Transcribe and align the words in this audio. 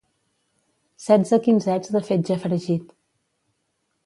Setze 1.03 1.39
quinzets 1.49 1.93
de 1.97 2.01
fetge 2.09 2.39
fregit. 2.47 2.91